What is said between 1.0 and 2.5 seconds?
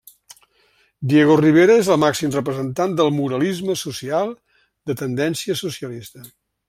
Diego Rivera és el màxim